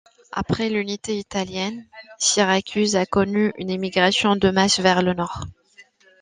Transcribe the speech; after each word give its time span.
Après 0.31 0.67
l’unité 0.67 1.15
italienne, 1.15 1.85
Syracuse 2.17 2.95
a 2.95 3.05
connu 3.05 3.53
une 3.59 3.69
émigration 3.69 4.35
de 4.35 4.49
masse 4.49 4.79
vers 4.79 5.03
le 5.03 5.13
Nord. 5.13 5.43